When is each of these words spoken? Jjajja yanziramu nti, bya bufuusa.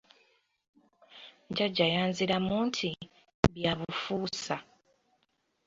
Jjajja 1.49 1.85
yanziramu 1.93 2.55
nti, 2.67 2.89
bya 3.53 3.71
bufuusa. 3.79 4.55